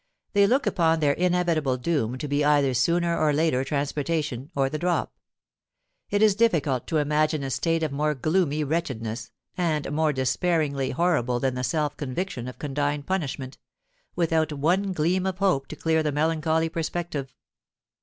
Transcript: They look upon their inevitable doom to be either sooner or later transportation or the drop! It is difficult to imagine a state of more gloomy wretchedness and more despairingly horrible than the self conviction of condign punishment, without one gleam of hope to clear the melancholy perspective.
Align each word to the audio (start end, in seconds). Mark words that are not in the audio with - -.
They 0.33 0.47
look 0.47 0.65
upon 0.65 0.99
their 0.99 1.13
inevitable 1.13 1.77
doom 1.77 2.17
to 2.17 2.27
be 2.27 2.43
either 2.43 2.73
sooner 2.73 3.15
or 3.15 3.31
later 3.31 3.63
transportation 3.63 4.49
or 4.55 4.67
the 4.67 4.79
drop! 4.79 5.13
It 6.09 6.23
is 6.23 6.33
difficult 6.33 6.87
to 6.87 6.97
imagine 6.97 7.43
a 7.43 7.51
state 7.51 7.83
of 7.83 7.91
more 7.91 8.15
gloomy 8.15 8.63
wretchedness 8.63 9.29
and 9.55 9.91
more 9.91 10.11
despairingly 10.11 10.89
horrible 10.89 11.39
than 11.39 11.53
the 11.53 11.63
self 11.63 11.97
conviction 11.97 12.47
of 12.47 12.57
condign 12.57 13.03
punishment, 13.03 13.59
without 14.15 14.51
one 14.51 14.91
gleam 14.91 15.27
of 15.27 15.37
hope 15.37 15.67
to 15.67 15.75
clear 15.75 16.01
the 16.01 16.11
melancholy 16.11 16.67
perspective. 16.67 17.35